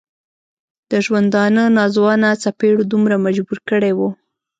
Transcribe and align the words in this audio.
د 0.91 0.93
ژوندانه 1.05 1.63
ناځوانه 1.77 2.29
څپېړو 2.41 2.83
دومره 2.91 3.15
مجبور 3.25 3.59
کړی 3.69 3.91
و. 3.97 3.99